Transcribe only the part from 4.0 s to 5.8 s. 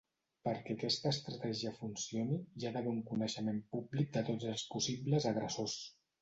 de tots els possibles agressors.